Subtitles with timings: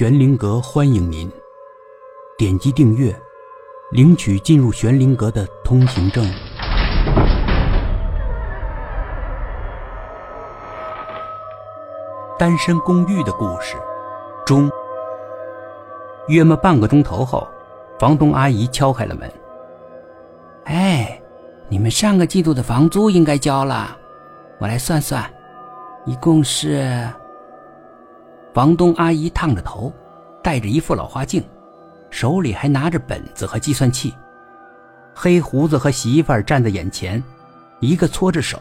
[0.00, 1.30] 玄灵阁欢迎您，
[2.38, 3.14] 点击订阅，
[3.90, 6.24] 领取进入玄灵阁的通行证。
[12.38, 13.76] 单身公寓的故事
[14.46, 14.70] 中，
[16.28, 17.46] 约么半个钟头后，
[17.98, 19.30] 房东阿姨敲开了门。
[20.64, 21.20] 哎，
[21.68, 23.94] 你们上个季度的房租应该交了，
[24.60, 25.30] 我来算算，
[26.06, 27.06] 一共是。
[28.52, 29.92] 房东阿姨烫着头，
[30.42, 31.42] 戴着一副老花镜，
[32.10, 34.12] 手里还拿着本子和计算器。
[35.14, 37.22] 黑胡子和媳妇儿站在眼前，
[37.78, 38.60] 一个搓着手，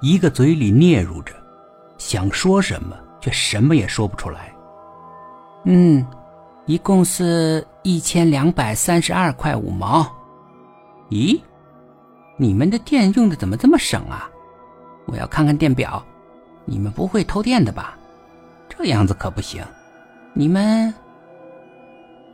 [0.00, 1.32] 一个嘴里嗫嚅着，
[1.96, 4.52] 想说什么却什么也说不出来。
[5.64, 6.06] 嗯，
[6.66, 10.06] 一共是一千两百三十二块五毛。
[11.10, 11.40] 咦，
[12.36, 14.28] 你们的电用的怎么这么省啊？
[15.06, 16.04] 我要看看电表，
[16.66, 17.96] 你们不会偷电的吧？
[18.68, 19.64] 这样子可不行，
[20.32, 20.92] 你们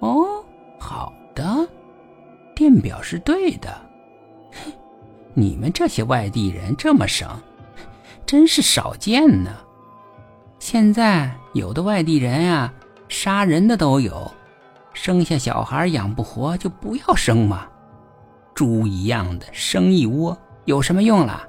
[0.00, 0.44] 哦，
[0.78, 1.68] 好的，
[2.54, 3.74] 电表是对的。
[5.34, 7.28] 你们这些外地人这么省，
[8.26, 9.50] 真是少见呢。
[10.58, 12.72] 现在有的外地人呀，
[13.08, 14.30] 杀人的都有，
[14.92, 17.66] 生下小孩养不活就不要生嘛。
[18.54, 21.46] 猪一样的生一窝有什么用啦？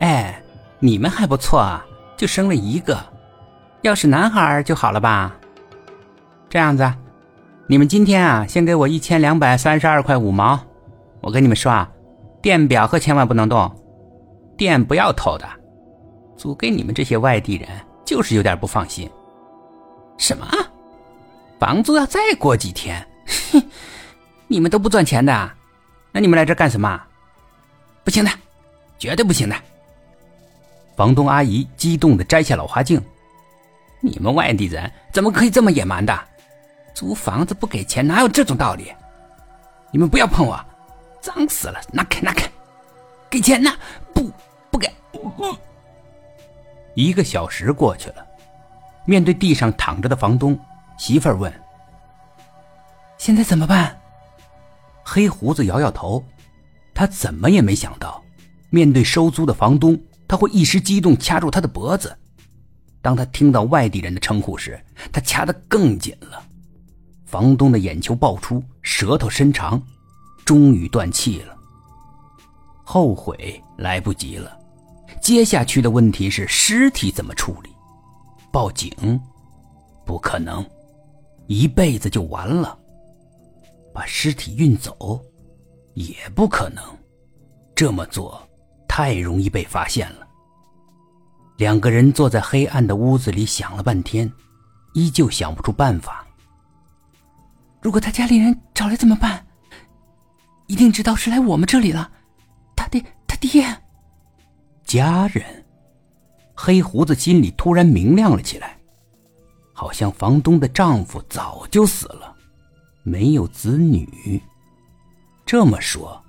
[0.00, 0.40] 哎，
[0.78, 1.84] 你们还不错啊，
[2.16, 3.02] 就生了一个。
[3.86, 5.32] 要是男孩就好了吧？
[6.48, 6.92] 这样子，
[7.68, 10.58] 你们今天啊，先给我一千两百三十二块五毛。
[11.20, 11.88] 我跟你们说啊，
[12.42, 13.70] 电表可千万不能动，
[14.56, 15.48] 电不要偷的。
[16.36, 17.68] 租给你们这些外地人，
[18.04, 19.08] 就是有点不放心。
[20.18, 20.48] 什么？
[21.60, 23.06] 房租要再过几天？
[23.52, 23.62] 哼，
[24.48, 25.50] 你们都不赚钱的，
[26.10, 27.00] 那你们来这干什么？
[28.02, 28.30] 不行的，
[28.98, 29.54] 绝对不行的！
[30.96, 33.00] 房东阿姨激动的摘下老花镜。
[34.06, 36.16] 你们外地人怎么可以这么野蛮的？
[36.94, 38.94] 租房子不给钱，哪有这种道理？
[39.90, 40.58] 你们不要碰我，
[41.20, 41.80] 脏死了！
[41.92, 42.48] 拿开，拿开！
[43.28, 43.70] 给钱呢？
[44.14, 44.30] 不，
[44.70, 44.90] 不给！
[46.94, 48.26] 一个小时过去了，
[49.04, 50.58] 面对地上躺着的房东，
[50.96, 51.52] 媳妇儿问
[53.18, 53.98] ：“现在怎么办？”
[55.04, 56.24] 黑胡子摇摇头，
[56.94, 58.22] 他怎么也没想到，
[58.70, 62.16] 面对收租的房东，他会一时激动掐住他的脖子。
[63.06, 64.76] 当他听到外地人的称呼时，
[65.12, 66.42] 他掐得更紧了。
[67.24, 69.80] 房东的眼球爆出，舌头伸长，
[70.44, 71.56] 终于断气了。
[72.82, 74.58] 后悔来不及了，
[75.22, 77.70] 接下去的问题是尸体怎么处理？
[78.50, 78.90] 报警？
[80.04, 80.68] 不可能，
[81.46, 82.76] 一辈子就完了。
[83.94, 85.24] 把尸体运走？
[85.94, 86.82] 也不可能，
[87.72, 88.42] 这么做
[88.88, 90.25] 太容易被发现了。
[91.56, 94.30] 两个人坐在黑暗的屋子里想了半天，
[94.92, 96.26] 依旧想不出办法。
[97.80, 99.46] 如果他家里人找来怎么办？
[100.66, 102.10] 一定知道是来我们这里了。
[102.74, 103.64] 他爹，他爹，
[104.84, 105.64] 家人。
[106.54, 108.78] 黑胡子心里突然明亮了起来，
[109.72, 112.34] 好像房东的丈夫早就死了，
[113.02, 114.42] 没有子女。
[115.46, 116.22] 这么说，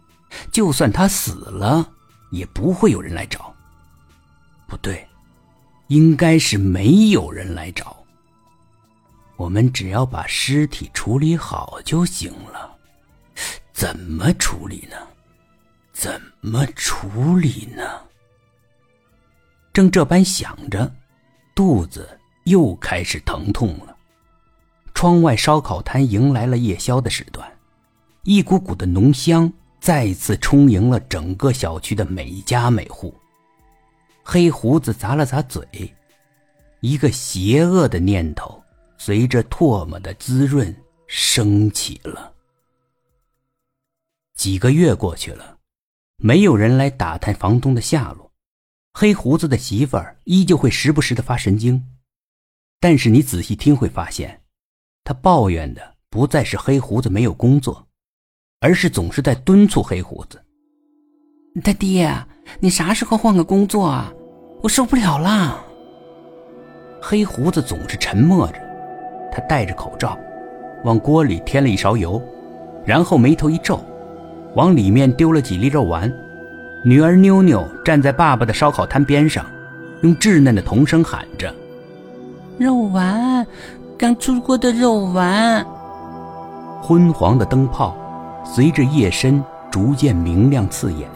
[0.51, 1.89] 就算他死了，
[2.31, 3.53] 也不会有人来找。
[4.67, 5.05] 不对。
[5.87, 7.95] 应该是没有人来找。
[9.35, 12.75] 我们只要把尸体处理好就行了。
[13.71, 14.97] 怎么处理呢？
[15.93, 17.83] 怎么处理呢？
[19.71, 20.91] 正这般想着，
[21.53, 23.95] 肚子又开始疼痛了。
[24.95, 27.47] 窗外烧烤摊迎来了夜宵的时段，
[28.23, 33.13] 一股股的浓香再次充盈了整个小区的每家每户。
[34.29, 35.65] 黑胡子咂了咂嘴，
[36.81, 38.61] 一个邪恶的念头
[38.97, 40.75] 随着唾沫的滋润
[41.07, 42.33] 升起了。
[44.35, 45.57] 几个月过去了，
[46.17, 48.29] 没有人来打探房东的下落，
[48.93, 51.81] 黑胡子的媳妇儿依旧会时不时的发神经，
[52.81, 54.41] 但是你仔细听会发现，
[55.05, 57.87] 他抱怨的不再是黑胡子没有工作，
[58.59, 60.43] 而是总是在敦促黑胡子。
[61.63, 62.13] 他爹，
[62.59, 64.13] 你啥时候换个工作啊？
[64.61, 65.57] 我受不了啦。
[67.01, 68.55] 黑胡子总是沉默着，
[69.31, 70.17] 他戴着口罩，
[70.83, 72.21] 往锅里添了一勺油，
[72.85, 73.79] 然后眉头一皱，
[74.55, 76.11] 往里面丢了几粒肉丸。
[76.83, 79.45] 女儿妞妞站在爸爸的烧烤摊边上，
[80.01, 81.53] 用稚嫩的童声喊着
[82.57, 83.45] ：“肉丸，
[83.97, 85.65] 刚出锅的肉丸。”
[86.81, 87.95] 昏黄的灯泡
[88.43, 91.09] 随着夜深逐渐明亮刺眼。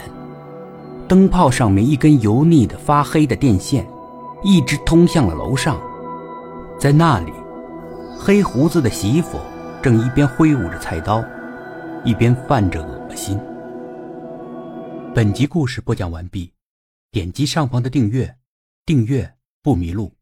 [1.12, 3.86] 灯泡上面一根油腻的、发黑的电线，
[4.46, 5.78] 一直通向了楼上。
[6.80, 7.34] 在那里，
[8.18, 9.38] 黑胡子的媳妇
[9.84, 11.22] 正一边挥舞着菜刀，
[12.06, 13.38] 一边泛着恶心。
[15.14, 16.50] 本集故事播讲完毕，
[17.12, 18.34] 点击上方的订阅，
[18.86, 20.14] 订阅不迷路。